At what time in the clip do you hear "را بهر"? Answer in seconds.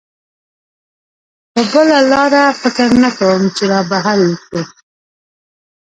3.71-4.17